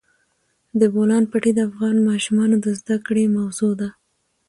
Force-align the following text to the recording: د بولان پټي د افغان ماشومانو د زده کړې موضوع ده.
د 0.79 0.81
بولان 0.93 1.23
پټي 1.31 1.51
د 1.55 1.59
افغان 1.69 1.95
ماشومانو 2.09 2.55
د 2.65 2.67
زده 2.79 2.97
کړې 3.07 3.25
موضوع 3.37 3.73
ده. 3.81 3.89